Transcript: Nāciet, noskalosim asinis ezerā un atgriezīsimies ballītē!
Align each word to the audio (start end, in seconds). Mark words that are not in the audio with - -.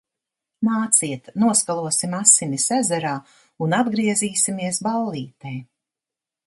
Nāciet, 0.67 1.29
noskalosim 1.43 2.15
asinis 2.21 2.65
ezerā 2.79 3.13
un 3.67 3.77
atgriezīsimies 3.83 4.83
ballītē! 4.89 5.55